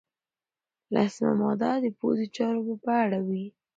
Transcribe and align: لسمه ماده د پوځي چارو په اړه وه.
لسمه 0.93 1.31
ماده 1.41 1.71
د 1.83 1.87
پوځي 1.99 2.27
چارو 2.35 2.61
په 2.83 2.91
اړه 3.03 3.19
وه. 3.27 3.43